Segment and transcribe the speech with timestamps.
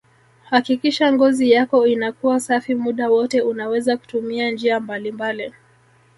[0.49, 5.53] Hakikisha ngozi yako inakuwa safi muda wote unaweza kutumia njia mbalimbali